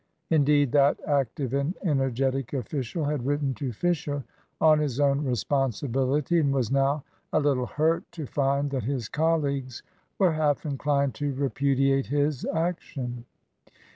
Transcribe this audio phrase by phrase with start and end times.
[0.31, 4.23] Indeed, that active and energetic official had written to Fisher
[4.59, 9.83] on his own responsibility, and was now a little hurt to find that his colleagues
[10.17, 13.25] were half inclined to repudiate his action.